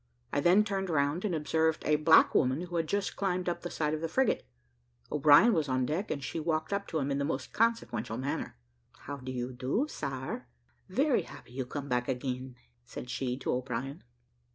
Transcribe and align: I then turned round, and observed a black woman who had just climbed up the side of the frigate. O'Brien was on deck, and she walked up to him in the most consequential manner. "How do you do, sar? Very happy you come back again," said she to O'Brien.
I 0.33 0.39
then 0.39 0.63
turned 0.63 0.89
round, 0.89 1.25
and 1.25 1.35
observed 1.35 1.83
a 1.85 1.95
black 1.97 2.33
woman 2.33 2.61
who 2.61 2.75
had 2.77 2.87
just 2.87 3.15
climbed 3.15 3.47
up 3.47 3.61
the 3.61 3.69
side 3.69 3.93
of 3.93 4.01
the 4.01 4.07
frigate. 4.07 4.47
O'Brien 5.11 5.53
was 5.53 5.69
on 5.69 5.85
deck, 5.85 6.09
and 6.09 6.23
she 6.23 6.39
walked 6.39 6.73
up 6.73 6.87
to 6.87 6.97
him 6.97 7.11
in 7.11 7.19
the 7.19 7.23
most 7.23 7.53
consequential 7.53 8.17
manner. 8.17 8.57
"How 9.01 9.17
do 9.17 9.31
you 9.31 9.53
do, 9.53 9.85
sar? 9.87 10.47
Very 10.89 11.21
happy 11.21 11.51
you 11.51 11.67
come 11.67 11.87
back 11.87 12.07
again," 12.07 12.55
said 12.83 13.11
she 13.11 13.37
to 13.37 13.53
O'Brien. 13.53 14.03